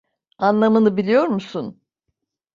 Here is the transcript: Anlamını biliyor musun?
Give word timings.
Anlamını 0.37 0.97
biliyor 0.97 1.27
musun? 1.27 1.81